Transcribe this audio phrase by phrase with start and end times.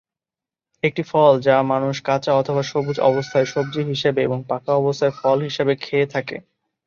[0.83, 5.73] একটি ফল যা মানুষ কাঁচা তথা সবুজ অবস্থায় সব্জি হিসেবে এবং পাকা অবস্থায় ফল হিসাবে
[5.83, 6.37] খেয়ে থাকে।